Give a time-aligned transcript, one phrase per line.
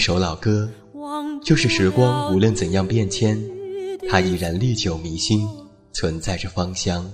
[0.00, 0.66] 一首老歌，
[1.44, 3.38] 就是时光无论怎样变迁，
[4.08, 5.46] 它依然历久弥新，
[5.92, 7.04] 存在着芳香。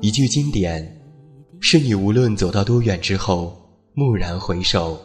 [0.00, 0.84] 一句经典，
[1.60, 3.54] 是你无论走到多远之后，
[3.94, 5.00] 蓦然回首，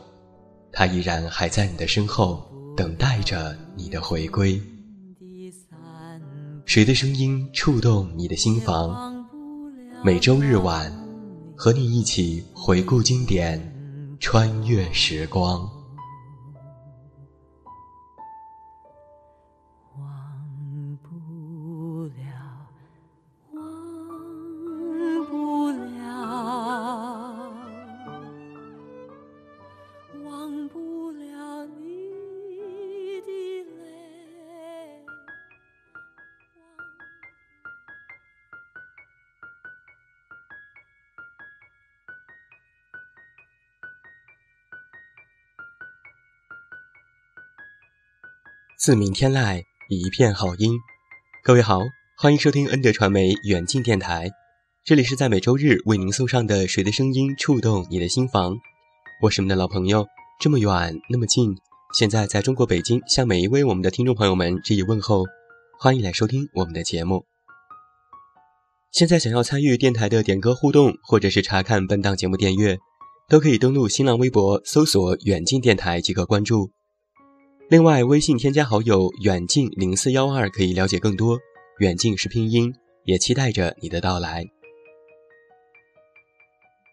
[0.72, 2.44] 它依然还在你的身后，
[2.76, 4.60] 等待着你的回归。
[6.66, 9.24] 谁的声音触动你的心房？
[10.04, 10.92] 每周日晚，
[11.56, 13.62] 和你一起回顾经典，
[14.20, 15.80] 穿越时光。
[48.84, 50.76] 自名天籁，一片好音。
[51.44, 51.82] 各位好，
[52.18, 54.28] 欢迎收听恩德传媒远近电台，
[54.84, 58.56] 这里是在每周日为您送上的谁的声音触动你的心房。
[59.22, 60.08] 我是你们的老朋友，
[60.40, 61.56] 这么远，那么近。
[61.96, 65.26] 现在在中国北京，向每一位我们的听众朋友们致以问候，
[65.80, 67.24] 欢迎来收听我们的节目。
[68.92, 72.80] 现在想要参与电台的点歌互动，或者是查看本档节目订阅，
[73.30, 76.72] 都可以登录新浪微博搜索“远近电台”即可关注。
[77.72, 81.40] 另外，微信添加好友“远近零四幺二”可以了解更多。
[81.80, 84.44] 远近是拼音，也期待着你的到来。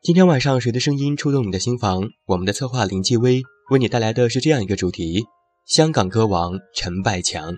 [0.04, 2.08] 今天晚上谁的声音触动你的心房？
[2.26, 5.24] 我们的策划林继威为你带来的是这样一个主题：
[5.66, 7.56] 香港歌王陈百强。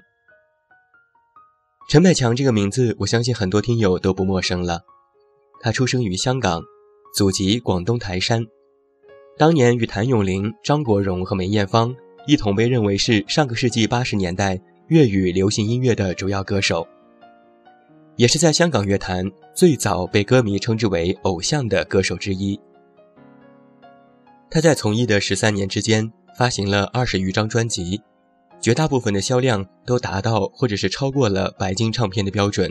[1.91, 4.81] 陈百强这个名字，我相信很多听友都不陌生了。
[5.61, 6.63] 他出生于香港，
[7.15, 8.43] 祖籍广东台山。
[9.37, 11.95] 当年与谭咏麟、张国荣和梅艳芳。
[12.31, 16.87] 一同被认为是上个世纪八十年代粤语流行音乐的主要歌手，
[18.15, 22.57] 也是在香港乐坛最早被歌迷称之为偶像的歌手之一。
[24.49, 26.09] 他在从艺的十三年之间
[26.39, 28.01] 发行了二十余张专辑，
[28.61, 32.71] 绝大部分的销量都达到或者是超过了白金唱片的标准。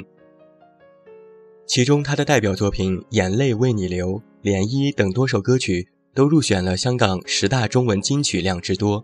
[1.66, 4.08] 其中，他的代表作品《眼泪为你流》
[4.50, 9.03] 《涟漪》等多首歌曲都入选了香港十大中文金曲量之多。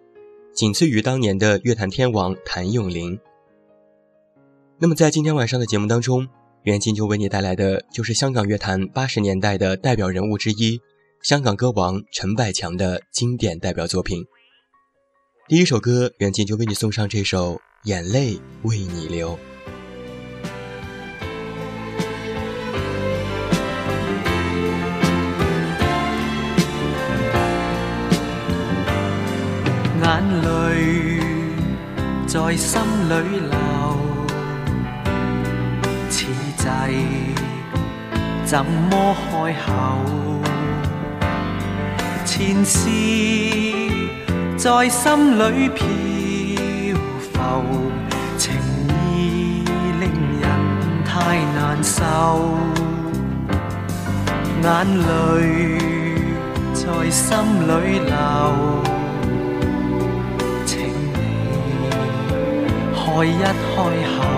[0.56, 3.20] 仅次于当年的乐坛天王谭咏麟。
[4.80, 6.26] 那么，在今天晚上的节目当中，
[6.64, 10.80] 袁静就为你带来的就是香港乐坛八十年代的代表人物之一、
[11.22, 14.24] 香港歌王陈百强的经典代表作品。
[15.50, 19.32] 第一首歌，袁静就为你送上这首《眼泪为你流》。
[32.48, 33.58] 在心里流，
[36.12, 36.26] 此
[36.56, 36.66] 际
[38.46, 39.98] 怎么开口？
[42.24, 42.88] 前事
[44.58, 45.88] 在心里飘
[47.34, 47.90] 浮，
[48.38, 48.54] 情
[49.18, 49.64] 意
[50.00, 52.04] 令人太难受，
[54.62, 55.80] 眼泪
[56.76, 58.95] 在心里流。
[63.24, 63.82] 一开
[64.12, 64.36] 口，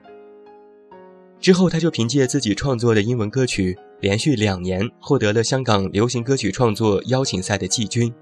[1.40, 8.12] 之后，他就凭借自己创作的英文歌曲，连续两年获得了香港流行歌曲创作邀请赛的季军。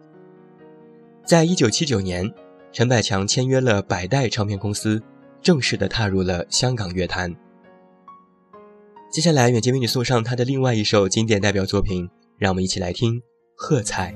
[1.25, 2.31] 在一九七九年，
[2.73, 5.02] 陈百强签约了百代唱片公司，
[5.43, 7.35] 正式的踏入了香港乐坛。
[9.11, 12.08] 接下来，远近为你送上他的另外一首经典代表作品，
[12.38, 13.20] 让我们一起来听，
[13.56, 14.14] 喝彩。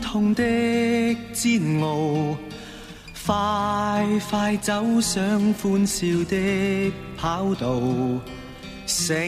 [0.00, 0.42] 痛的
[1.32, 2.36] 煎熬，
[3.26, 5.22] 快快走上
[5.54, 7.80] 欢笑的跑道。
[8.86, 9.24] 剩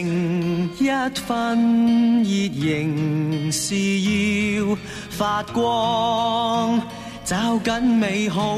[0.77, 0.89] 一
[1.25, 4.01] 分热，仍是
[4.57, 4.77] 要
[5.09, 6.81] 发光。
[7.25, 8.57] 找紧美好，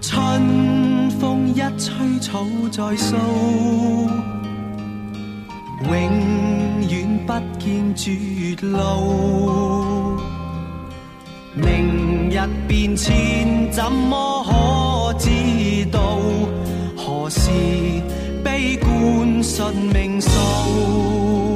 [0.00, 3.16] 春风一吹，草在苏。
[5.84, 8.12] 永远不见绝
[8.66, 10.18] 路，
[11.54, 15.28] 明日变迁怎么可知
[15.90, 16.00] 道？
[16.96, 17.50] 何时
[18.44, 21.49] 悲观顺命数？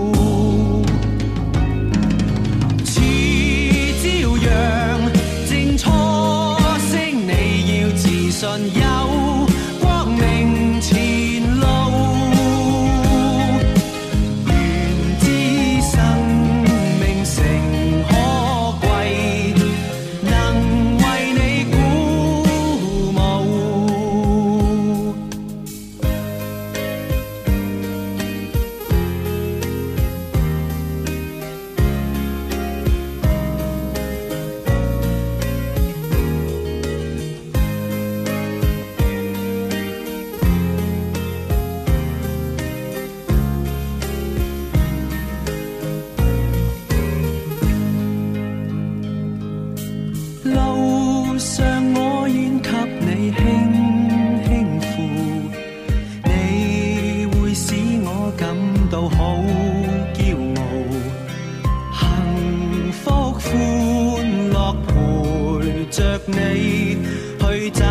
[66.05, 66.99] 着你
[67.41, 67.83] 去找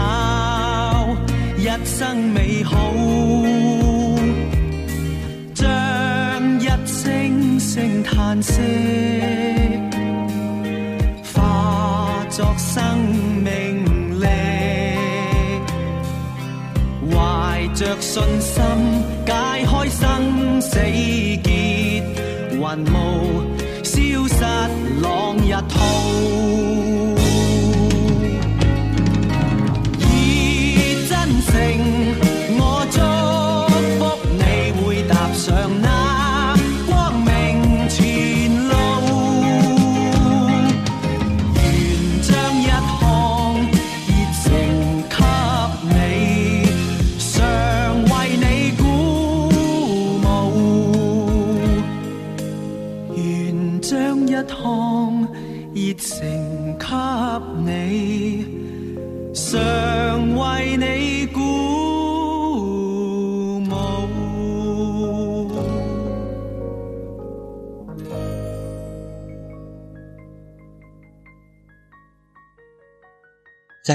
[1.58, 2.78] 一生美好，
[5.56, 8.62] 将一声声叹息
[11.34, 12.84] 化作生
[13.44, 14.28] 命力，
[17.12, 18.64] 怀着信心
[19.26, 19.34] 解
[19.66, 22.04] 开生死结，
[22.62, 23.43] 还无。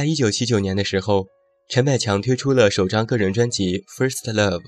[0.01, 1.27] 在一九七九年的时候，
[1.69, 4.61] 陈百强推出了首张个人专辑《First Love》，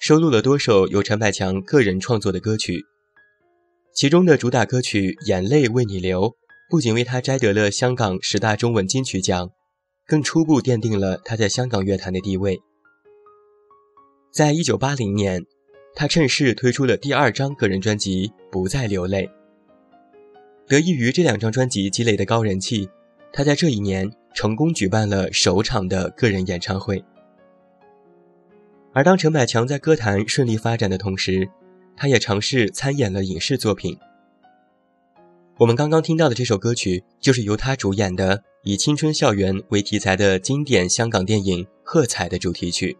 [0.00, 2.82] 收录了多首由陈百强个人创作的歌曲，
[3.94, 6.20] 其中的主打歌曲《眼泪为你流》
[6.68, 9.48] 不仅为他摘得了香港十大中文金曲奖，
[10.06, 12.58] 更初步奠定了他在香港乐坛的地位。
[14.30, 15.40] 在一九八零年，
[15.94, 19.26] 他趁势推出了第二张个人专辑《不再流泪》。
[20.68, 22.86] 得益于这两张专辑积累的高人气，
[23.32, 24.10] 他在这一年。
[24.34, 27.02] 成功举办了首场的个人演唱会。
[28.92, 31.48] 而当陈百强在歌坛顺利发展的同时，
[31.96, 33.96] 他也尝试参演了影视作品。
[35.58, 42.96] 我们刚刚听到的这首歌曲，就是由他主演的以青春校园为题材的经典香港电影《喝彩》的主题曲。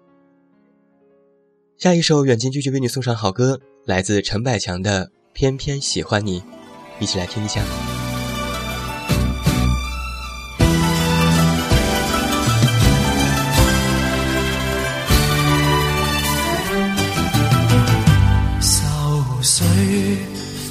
[1.79, 6.41] 下一首，远近继续为你送上好歌，来自陈百强的《偏偏喜欢你》，
[7.01, 7.65] 一起来听一下。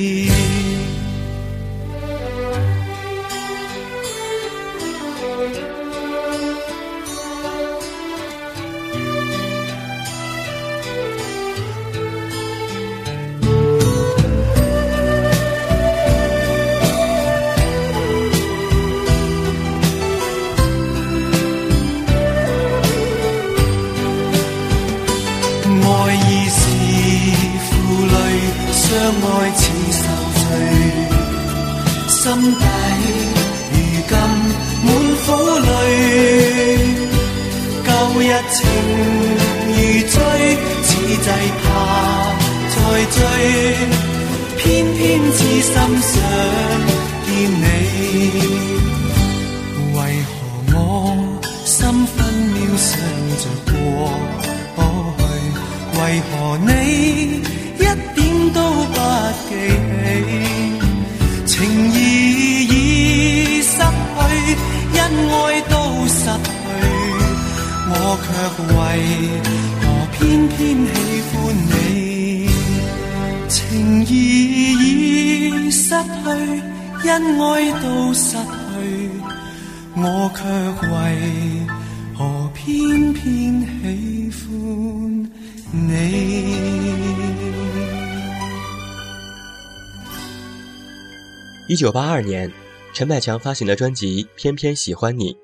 [91.68, 92.48] 一九八二年，
[92.94, 95.34] 陈百强发行的专辑《偏偏喜欢你》，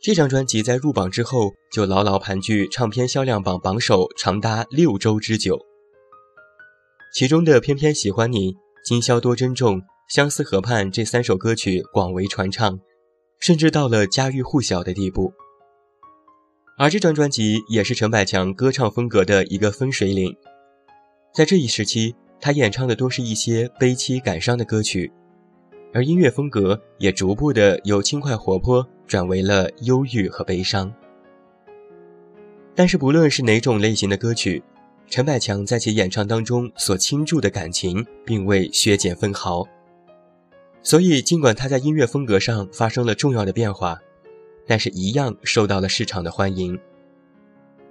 [0.00, 5.56] 这张专辑在入榜之后就牢牢盘踞唱片销量榜榜首长达六周之久。
[7.14, 8.52] 其中的《偏偏喜欢你》
[8.84, 9.76] 《今宵多珍重》
[10.08, 12.80] 《相思河畔》这三首歌曲广为传唱，
[13.38, 15.32] 甚至到了家喻户晓的地步。
[16.76, 20.34] 而这张专辑也是陈百强歌唱风格的一个分水岭，
[21.32, 22.12] 在这一时期。
[22.42, 25.08] 他演唱的多是一些悲凄感伤的歌曲，
[25.94, 30.92] 而音乐风格也逐步的由轻快活泼转为了忧郁和悲伤。
[32.74, 34.60] 但是不论是哪种类型的歌曲，
[35.06, 39.64] 陈百强在其演唱当中所倾注的感情并未削减分毫，
[40.82, 43.96] 所以尽管他在音乐风格上发生了重要的变化，
[44.66, 46.76] 但是一样受到了市场的欢迎，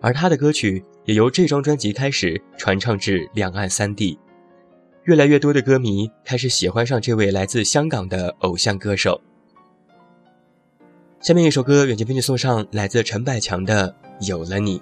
[0.01, 4.19] 而他的歌曲也由这张专辑开始传唱至两岸三地。
[5.05, 9.19] 越来越多的歌迷开始喜欢上这位来自香港的偶像歌手。
[11.19, 13.95] 下面一首歌，远近编辑送上来自陈百强的
[14.27, 14.79] 《有了你》。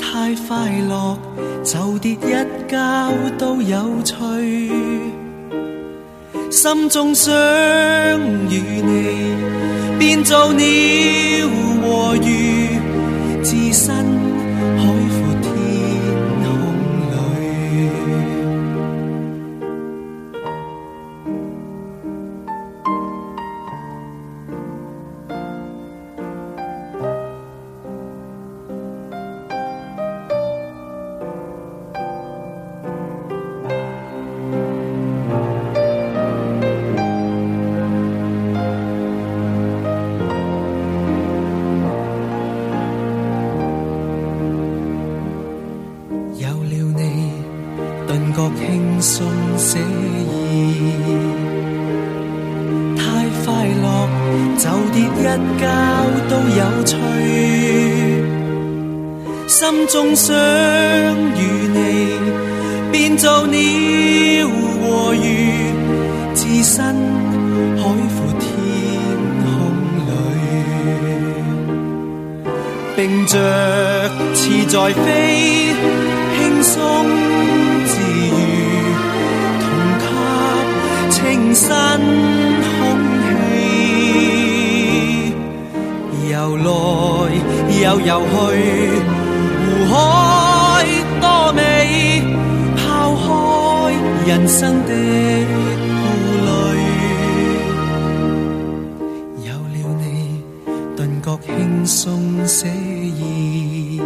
[0.00, 1.18] 太快乐，
[1.62, 5.12] 就跌一跤都有趣。
[6.60, 7.30] 心中想
[8.50, 10.64] 与你，变做鸟
[11.84, 12.57] 和鱼。
[63.78, 63.78] 飘
[64.48, 65.70] 和鱼
[66.34, 66.82] 置身
[67.76, 67.88] 海阔
[68.40, 68.48] 天
[69.44, 69.44] 空
[70.10, 70.12] 里，
[72.96, 73.36] 并着
[74.34, 75.70] 翅在飞，
[76.38, 76.74] 轻松
[77.86, 77.92] 自
[78.30, 79.12] 如，
[79.64, 79.66] 同
[80.00, 80.02] 吸
[81.10, 81.16] 清
[81.54, 81.66] 新
[82.68, 82.70] 空
[83.28, 83.30] 气，
[86.32, 86.70] 游来
[87.82, 88.34] 又游去，
[89.64, 89.96] 湖海。
[94.28, 95.94] 人生的顾
[96.44, 96.80] 虑，
[99.48, 100.42] 有了你，
[100.94, 103.98] 顿觉轻松惬意。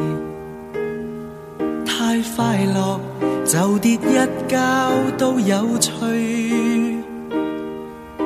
[1.85, 3.01] 太快乐
[3.45, 5.91] 就跌一跤都有趣。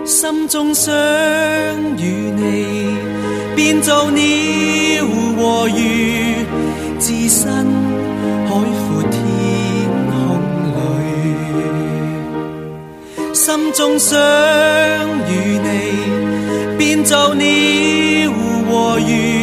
[0.05, 0.93] 心中想
[1.97, 2.95] 与你，
[3.57, 5.07] 变做鸟
[5.39, 6.45] 和鱼，
[7.01, 7.51] 置身
[8.47, 9.16] 海阔。
[13.57, 14.13] 心中想
[15.31, 18.31] 与你，变做了
[18.69, 19.36] 和鱼。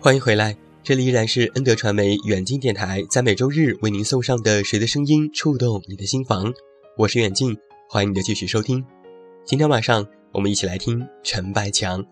[0.00, 6.52] 欢迎回来，这里依然是恩德传媒远近电台，在每周日为您送上的谁的声音触动你的心房。
[6.96, 7.52] 我是远近，
[7.88, 8.84] 欢迎你的继续收听。
[9.44, 12.04] 今天晚上我们一起来听陈百强。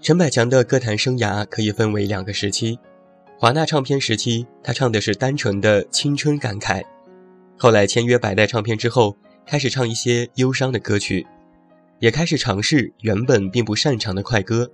[0.00, 2.78] 陈百强的歌坛生涯可以分为两个时期：
[3.36, 6.80] 华纳唱片时期，他唱的是单纯的青春感慨；
[7.58, 11.26] 后来签约百代唱片之后，开始唱一些忧伤的歌曲。
[12.00, 14.70] 也开始尝试原本并不擅长的快歌，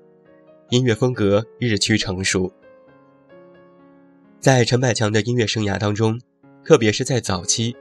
[0.68, 2.52] 音乐风格日趋成熟。
[4.40, 6.20] 在陈百强的音乐生涯当中，
[6.64, 7.74] 特别是在早期，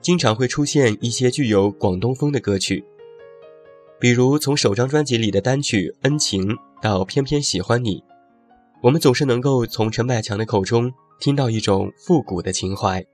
[0.00, 2.84] 经常会出现一些具有广东风的歌曲，
[4.00, 6.44] 比如从首张专辑里的单曲《恩情》
[6.82, 8.00] 到《偏偏喜欢你》，
[8.82, 13.04] 我们总是能够从陈百强的口中听到一种复古的情怀。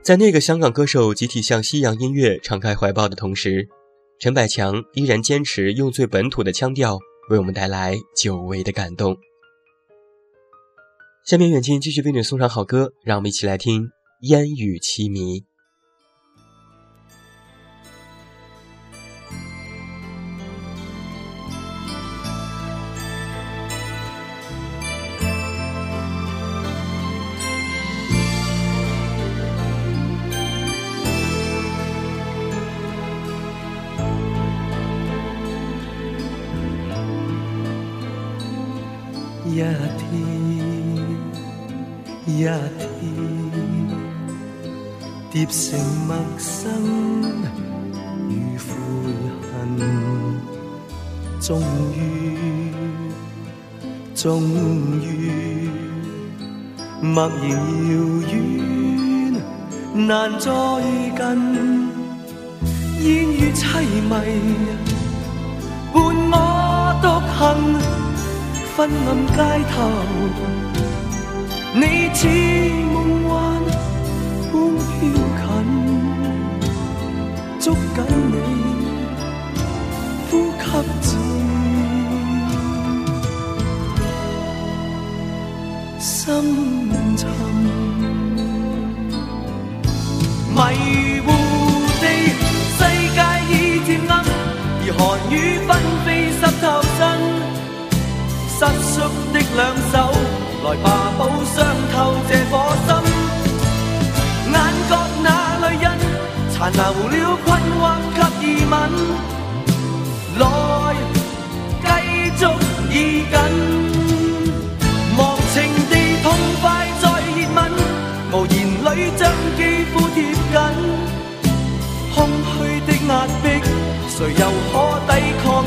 [0.00, 3.68] 在那个香港歌手集体向西洋音乐敞开怀抱的同时，
[4.20, 6.98] 陈百强依然坚持用最本土的腔调，
[7.30, 9.16] 为我们带来久违的感动。
[11.26, 13.82] 下面，远近继续为你送上好歌，让我们一起来听
[14.20, 15.40] 《烟雨凄迷》。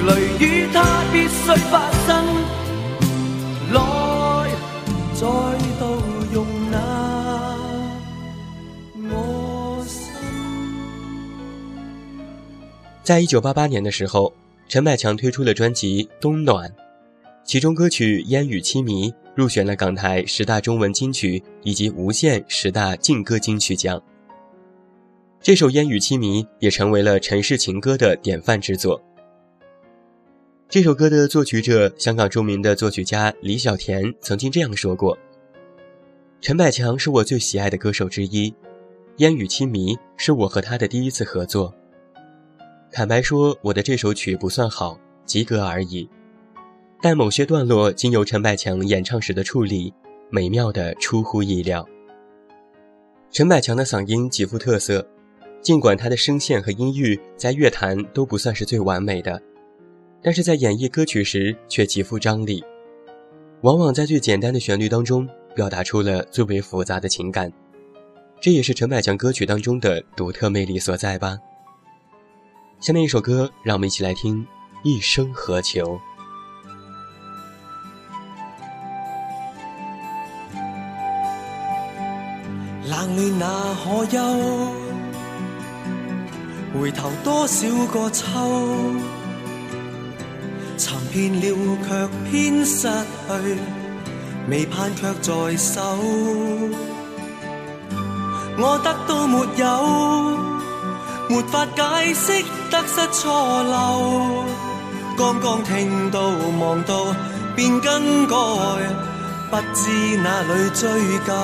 [0.00, 0.66] 雷雨，
[1.12, 2.40] 必须发生。
[3.74, 4.50] 来，
[5.14, 6.00] 再度
[13.02, 14.32] 在一九八八年的时候，
[14.68, 16.68] 陈百强推出了专辑《冬暖》，
[17.44, 24.00] 其中歌曲《烟雨凄迷》入选了港台十大中文金曲以及无线十大劲歌金曲奖。
[25.42, 28.98] 这首《烟雨凄迷》也成为了陈氏情歌的典范之作。
[30.70, 35.18] 这首歌的作曲者，香港著名的作曲家李小田曾经这样说过
[36.40, 38.48] ：“陈百强是我最喜爱的歌手之一，
[39.16, 41.74] 《烟雨凄迷》是我和他的第一次合作。
[42.92, 46.08] 坦白说，我的这首曲不算好，及格而已。
[47.02, 49.92] 但某些段落经由陈百强演唱时的处理，
[50.30, 51.84] 美妙的出乎意料。
[53.32, 55.04] 陈百强的嗓音极富特色，
[55.60, 59.42] 尽管他的声线和音域在乐坛都不算是最完美的。”
[60.22, 62.62] 但是在演绎歌曲时却极富张力，
[63.62, 67.50] 往往在最简单的旋律当中表达出了最为复杂的情感，
[68.40, 71.38] 这也是陈百强歌曲当中的独特魅力所在吧。
[72.80, 74.38] 下面一首歌，让我们一起来听
[74.84, 75.98] 《一生何求》。
[91.12, 91.56] 骗了
[91.88, 93.58] 却偏失去，
[94.48, 95.80] 未盼却在手，
[98.56, 104.44] 我得到没有，没法解释得失错漏。
[105.18, 106.20] 刚刚听到
[106.64, 107.06] 望到
[107.56, 108.36] 便更改，
[109.50, 110.90] 不知哪里追
[111.26, 111.34] 究。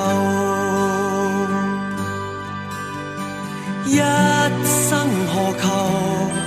[3.83, 3.97] 一
[4.89, 6.46] 生何求？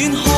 [0.00, 0.37] gün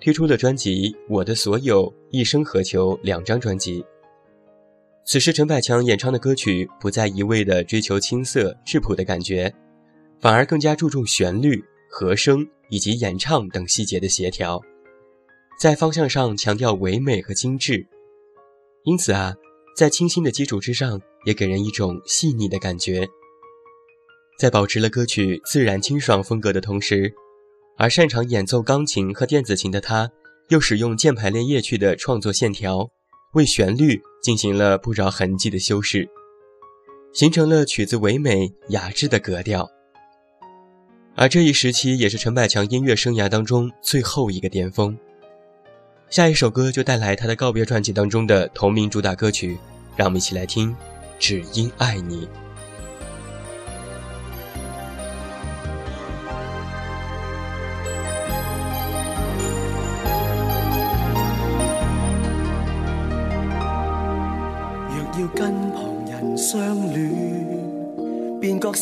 [0.02, 3.86] 推出了专辑《我的所有》《一生何求》两张专辑。
[5.06, 9.54] 此时，陈百强演唱的歌曲不再一味的追求青涩质朴的感觉，
[10.20, 14.60] 反而更加注重旋律、和声以及演唱等细节的协调，
[15.60, 17.86] 在方向上强调唯美和精致。
[18.86, 19.36] 因此啊，
[19.78, 23.08] 在清新的基础之上，也给人一种细腻的感觉。
[24.40, 27.14] 在保持了歌曲自然清爽风格的同时，
[27.78, 30.10] 而擅长演奏钢琴和电子琴的他，
[30.48, 32.90] 又使用键盘练夜曲的创作线条，
[33.34, 36.08] 为旋律进行了不着痕迹的修饰，
[37.14, 39.70] 形成了曲子唯美雅致的格调。
[41.18, 44.98] 而这一时期也是陈百强音乐生涯当中最后一个巅峰。
[46.10, 49.58] 下一首歌就带来他的告别传记当中的同名主打歌曲，
[49.98, 50.72] 让我们一起来听
[51.20, 52.26] 《只因爱你》。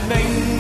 [0.08, 0.55] 明。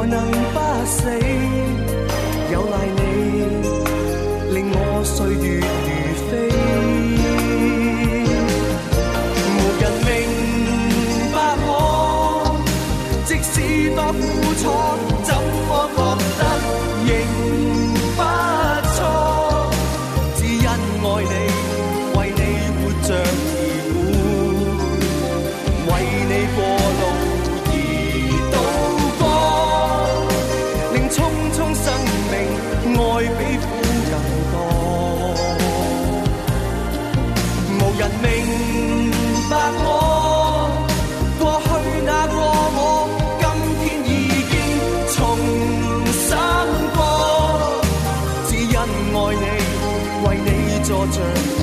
[0.06, 1.08] 能不死？
[2.52, 2.93] 有赖。
[50.84, 51.53] 坐着。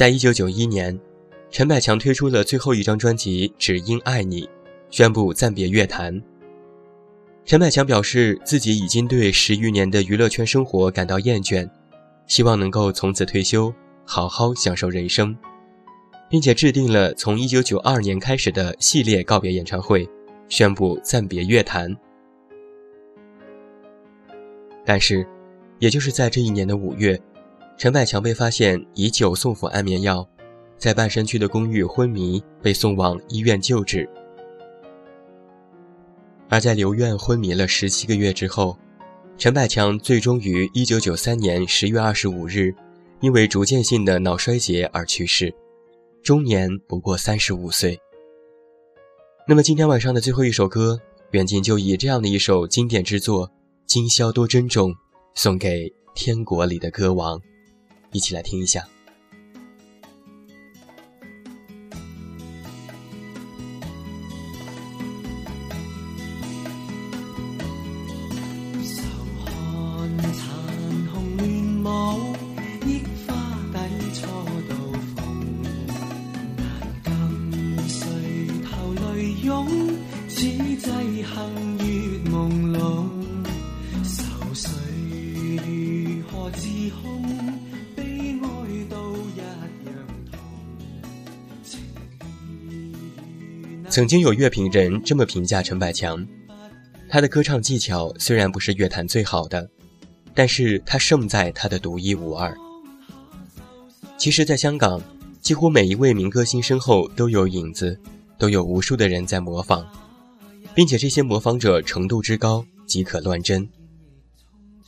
[0.00, 0.98] 在一九九一年，
[1.50, 4.44] 陈百强推出了最后一张专辑《只因爱你》，
[4.88, 6.18] 宣布暂别乐坛。
[7.44, 11.68] 陈百强表示自己已经对十余年的娱乐圈生活感到厌倦，
[12.26, 13.70] 希望能够从此退休，
[14.06, 15.36] 好好享受人生，
[16.30, 20.08] 并且制定了从一九九二年开始的系列告别演唱会，
[20.48, 21.94] 宣布暂别乐坛。
[24.82, 25.28] 但是，
[25.78, 27.20] 也就是在这一年的五月。
[27.80, 30.22] 陈百强被发现以酒送服安眠药，
[30.76, 34.06] 在半山区的公寓昏迷，被送往医院救治。
[36.50, 38.76] 而在留院昏迷了十七个月之后，
[39.38, 42.70] 陈百强最终于一九九三年十月二十五日，
[43.20, 45.50] 因为逐渐性的脑衰竭而去世，
[46.22, 47.98] 终年不过三十五岁。
[49.48, 51.00] 那么今天晚上的最后一首歌，
[51.30, 53.48] 远近就以这样的一首经典之作
[53.86, 54.90] 《今宵多珍重》，
[55.34, 57.40] 送给天国里的歌王。
[58.12, 58.84] 一起来听一下。
[94.00, 96.26] 曾经有乐评人这么评价陈百强，
[97.10, 99.68] 他的歌唱技巧虽然不是乐坛最好的，
[100.32, 102.56] 但是他胜在他的独一无二。
[104.16, 104.98] 其实，在香港，
[105.42, 108.00] 几乎每一位民歌星身后都有影子，
[108.38, 109.86] 都有无数的人在模仿，
[110.74, 113.68] 并且这些模仿者程度之高，即可乱真。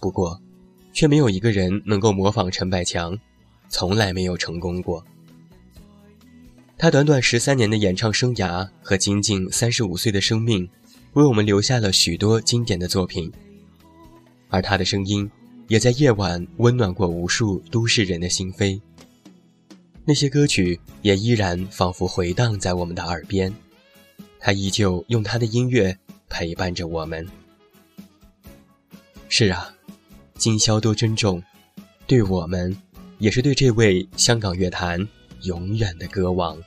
[0.01, 0.41] 不过，
[0.95, 3.19] 却没有一个人能够模仿陈百强，
[3.69, 5.05] 从来没有成功过。
[6.83, 10.69] 他短短十三年的演唱生涯和仅仅三十五岁的生命，
[11.13, 13.31] 为我们留下了许多经典的作品，
[14.49, 15.31] 而他的声音
[15.69, 18.81] 也在夜晚温暖过无数都市人的心扉。
[20.05, 23.55] 那些歌曲也依然仿佛回荡在我们的耳边，
[24.41, 25.97] 他依旧用他的音乐
[26.29, 27.25] 陪伴着我们。
[29.29, 29.73] 是啊，
[30.35, 31.41] 今宵多珍重，
[32.09, 32.77] 对我们，
[33.21, 35.07] 也是对这位香港乐坛
[35.43, 36.59] 永远的歌王。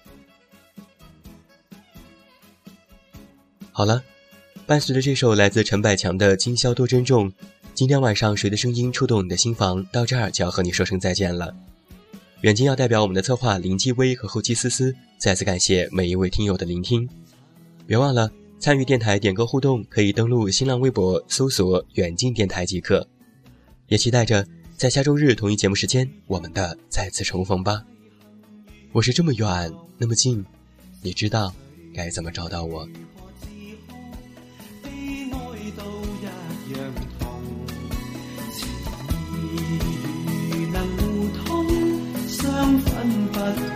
[3.78, 4.02] 好了，
[4.66, 7.30] 伴随着这首来自陈百强的《今宵多珍重》，
[7.74, 9.86] 今天晚上谁的声音触动你的心房？
[9.92, 11.54] 到这儿就要和你说声再见了。
[12.40, 17.06] 远近要代表我们的策划林继威和后期思思，再次感谢每一位听友的聆听。
[17.86, 23.06] 别忘了参与电台点歌互动，可以登录新浪微博搜索“远近电台”即可。
[23.90, 24.48] 也期待着
[24.78, 27.84] 在下周日同一节目时间，我们的再次重逢吧。
[28.94, 30.46] 我是这么远，那么近，
[31.02, 31.54] 你知道
[31.94, 32.88] 该怎么找到我？
[42.80, 43.75] 分不分？